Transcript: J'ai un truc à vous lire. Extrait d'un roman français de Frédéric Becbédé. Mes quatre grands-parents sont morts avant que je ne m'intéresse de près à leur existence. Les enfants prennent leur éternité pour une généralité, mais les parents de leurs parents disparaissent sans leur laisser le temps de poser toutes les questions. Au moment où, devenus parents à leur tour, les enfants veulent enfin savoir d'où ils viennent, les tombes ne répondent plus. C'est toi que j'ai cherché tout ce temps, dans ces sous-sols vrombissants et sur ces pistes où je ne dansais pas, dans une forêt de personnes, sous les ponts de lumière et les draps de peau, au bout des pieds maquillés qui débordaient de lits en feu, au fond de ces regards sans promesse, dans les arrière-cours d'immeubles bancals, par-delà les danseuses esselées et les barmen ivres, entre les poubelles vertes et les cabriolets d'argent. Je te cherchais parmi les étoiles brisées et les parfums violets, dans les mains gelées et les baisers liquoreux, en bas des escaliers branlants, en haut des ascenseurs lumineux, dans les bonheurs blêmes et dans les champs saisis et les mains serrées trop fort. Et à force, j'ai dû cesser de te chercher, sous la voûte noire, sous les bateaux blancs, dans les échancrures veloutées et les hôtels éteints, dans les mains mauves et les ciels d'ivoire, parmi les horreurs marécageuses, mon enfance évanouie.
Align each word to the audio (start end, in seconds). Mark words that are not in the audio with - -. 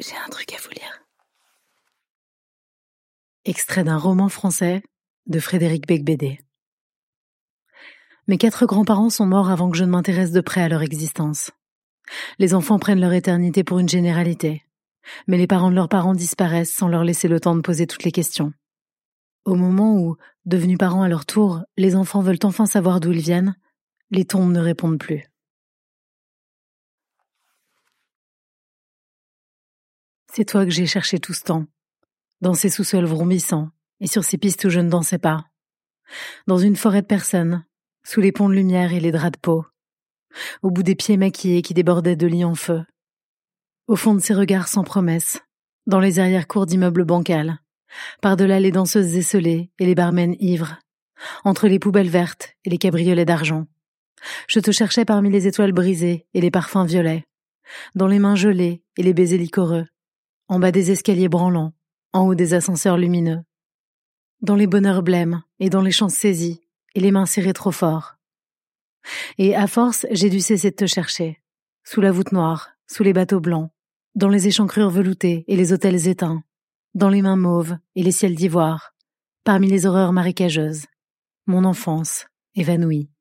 J'ai 0.00 0.16
un 0.16 0.28
truc 0.28 0.52
à 0.52 0.56
vous 0.60 0.70
lire. 0.70 1.04
Extrait 3.44 3.84
d'un 3.84 3.96
roman 3.96 4.28
français 4.28 4.82
de 5.26 5.38
Frédéric 5.38 5.86
Becbédé. 5.86 6.40
Mes 8.26 8.36
quatre 8.36 8.66
grands-parents 8.66 9.10
sont 9.10 9.26
morts 9.26 9.50
avant 9.50 9.70
que 9.70 9.76
je 9.76 9.84
ne 9.84 9.90
m'intéresse 9.90 10.32
de 10.32 10.40
près 10.40 10.62
à 10.62 10.68
leur 10.68 10.82
existence. 10.82 11.52
Les 12.40 12.54
enfants 12.54 12.80
prennent 12.80 13.00
leur 13.00 13.12
éternité 13.12 13.62
pour 13.62 13.78
une 13.78 13.88
généralité, 13.88 14.64
mais 15.28 15.38
les 15.38 15.46
parents 15.46 15.70
de 15.70 15.76
leurs 15.76 15.88
parents 15.88 16.14
disparaissent 16.14 16.74
sans 16.74 16.88
leur 16.88 17.04
laisser 17.04 17.28
le 17.28 17.38
temps 17.38 17.54
de 17.54 17.60
poser 17.60 17.86
toutes 17.86 18.04
les 18.04 18.12
questions. 18.12 18.52
Au 19.44 19.54
moment 19.54 19.96
où, 19.96 20.16
devenus 20.44 20.78
parents 20.78 21.02
à 21.02 21.08
leur 21.08 21.24
tour, 21.24 21.62
les 21.76 21.94
enfants 21.94 22.20
veulent 22.20 22.38
enfin 22.42 22.66
savoir 22.66 22.98
d'où 22.98 23.12
ils 23.12 23.20
viennent, 23.20 23.54
les 24.10 24.24
tombes 24.24 24.50
ne 24.50 24.60
répondent 24.60 24.98
plus. 24.98 25.24
C'est 30.36 30.46
toi 30.46 30.64
que 30.64 30.72
j'ai 30.72 30.86
cherché 30.86 31.20
tout 31.20 31.32
ce 31.32 31.44
temps, 31.44 31.64
dans 32.40 32.54
ces 32.54 32.68
sous-sols 32.68 33.04
vrombissants 33.04 33.70
et 34.00 34.08
sur 34.08 34.24
ces 34.24 34.36
pistes 34.36 34.64
où 34.64 34.68
je 34.68 34.80
ne 34.80 34.90
dansais 34.90 35.18
pas, 35.18 35.46
dans 36.48 36.58
une 36.58 36.74
forêt 36.74 37.02
de 37.02 37.06
personnes, 37.06 37.64
sous 38.04 38.20
les 38.20 38.32
ponts 38.32 38.48
de 38.48 38.54
lumière 38.54 38.92
et 38.92 38.98
les 38.98 39.12
draps 39.12 39.30
de 39.30 39.38
peau, 39.38 39.64
au 40.62 40.72
bout 40.72 40.82
des 40.82 40.96
pieds 40.96 41.16
maquillés 41.16 41.62
qui 41.62 41.72
débordaient 41.72 42.16
de 42.16 42.26
lits 42.26 42.44
en 42.44 42.56
feu, 42.56 42.84
au 43.86 43.94
fond 43.94 44.12
de 44.12 44.18
ces 44.18 44.34
regards 44.34 44.66
sans 44.66 44.82
promesse, 44.82 45.38
dans 45.86 46.00
les 46.00 46.18
arrière-cours 46.18 46.66
d'immeubles 46.66 47.04
bancals, 47.04 47.60
par-delà 48.20 48.58
les 48.58 48.72
danseuses 48.72 49.14
esselées 49.14 49.70
et 49.78 49.86
les 49.86 49.94
barmen 49.94 50.34
ivres, 50.40 50.80
entre 51.44 51.68
les 51.68 51.78
poubelles 51.78 52.10
vertes 52.10 52.56
et 52.64 52.70
les 52.70 52.78
cabriolets 52.78 53.24
d'argent. 53.24 53.68
Je 54.48 54.58
te 54.58 54.72
cherchais 54.72 55.04
parmi 55.04 55.30
les 55.30 55.46
étoiles 55.46 55.70
brisées 55.70 56.26
et 56.34 56.40
les 56.40 56.50
parfums 56.50 56.86
violets, 56.86 57.24
dans 57.94 58.08
les 58.08 58.18
mains 58.18 58.34
gelées 58.34 58.82
et 58.96 59.04
les 59.04 59.14
baisers 59.14 59.38
liquoreux, 59.38 59.86
en 60.48 60.58
bas 60.58 60.72
des 60.72 60.90
escaliers 60.90 61.28
branlants, 61.28 61.72
en 62.12 62.26
haut 62.26 62.34
des 62.34 62.54
ascenseurs 62.54 62.96
lumineux, 62.96 63.42
dans 64.40 64.56
les 64.56 64.66
bonheurs 64.66 65.02
blêmes 65.02 65.42
et 65.58 65.70
dans 65.70 65.80
les 65.80 65.90
champs 65.90 66.08
saisis 66.08 66.60
et 66.94 67.00
les 67.00 67.10
mains 67.10 67.26
serrées 67.26 67.52
trop 67.52 67.72
fort. 67.72 68.16
Et 69.38 69.54
à 69.54 69.66
force, 69.66 70.06
j'ai 70.10 70.30
dû 70.30 70.40
cesser 70.40 70.70
de 70.70 70.76
te 70.76 70.86
chercher, 70.86 71.40
sous 71.82 72.00
la 72.00 72.12
voûte 72.12 72.32
noire, 72.32 72.70
sous 72.86 73.02
les 73.02 73.12
bateaux 73.12 73.40
blancs, 73.40 73.70
dans 74.14 74.28
les 74.28 74.46
échancrures 74.46 74.90
veloutées 74.90 75.44
et 75.48 75.56
les 75.56 75.72
hôtels 75.72 76.08
éteints, 76.08 76.42
dans 76.94 77.08
les 77.08 77.22
mains 77.22 77.36
mauves 77.36 77.76
et 77.96 78.02
les 78.02 78.12
ciels 78.12 78.34
d'ivoire, 78.34 78.94
parmi 79.42 79.68
les 79.68 79.86
horreurs 79.86 80.12
marécageuses, 80.12 80.86
mon 81.46 81.64
enfance 81.64 82.26
évanouie. 82.54 83.13